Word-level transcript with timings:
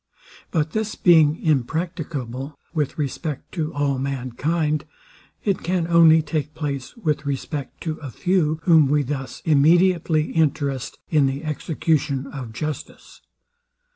But 0.49 0.71
this 0.71 0.95
being 0.95 1.39
impracticable 1.43 2.57
with 2.73 2.97
respect 2.97 3.51
to 3.51 3.71
all 3.71 3.99
mankind, 3.99 4.85
it 5.43 5.59
can 5.61 5.85
only 5.85 6.23
take 6.23 6.55
place 6.55 6.97
with 6.97 7.23
respect 7.27 7.81
to 7.81 7.97
a 8.01 8.09
few, 8.09 8.61
whom 8.63 8.87
we 8.87 9.03
thus 9.03 9.43
immediately 9.45 10.31
interest 10.31 10.97
in 11.11 11.27
the 11.27 11.43
execution 11.43 12.25
of 12.25 12.51
justice. 12.51 13.21